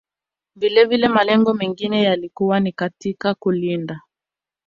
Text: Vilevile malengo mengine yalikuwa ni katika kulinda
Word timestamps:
Vilevile 0.55 1.07
malengo 1.07 1.53
mengine 1.53 2.03
yalikuwa 2.03 2.59
ni 2.59 2.71
katika 2.71 3.33
kulinda 3.33 4.01